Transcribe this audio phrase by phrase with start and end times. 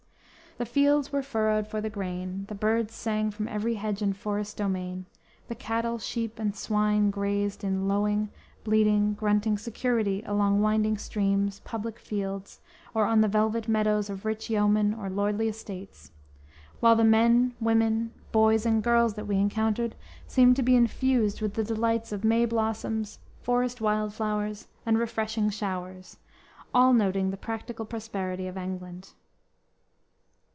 [0.57, 4.57] The fields were furrowed for the grain, the birds sang from every hedge and forest
[4.57, 5.05] domain,
[5.47, 8.29] the cattle, sheep and swine grazed in lowing,
[8.65, 12.59] bleating, grunting security along winding streams, public fields
[12.93, 16.11] or on the velvet meadows of rich yeoman or lordly estates,
[16.81, 19.95] while the men, women, boys and girls that we encountered
[20.27, 25.49] seemed to be infused with the delights of May blossoms, forest wild flowers and refreshing
[25.49, 26.17] showers,
[26.73, 29.13] all noting the practical prosperity of England.